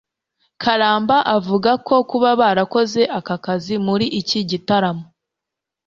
[0.61, 5.05] karamba avuga ko kuba barakoze aka kazi muri iki gitaramo